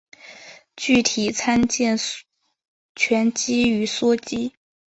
[0.75, 1.95] 具体参见
[2.95, 4.53] 醛基与羧基。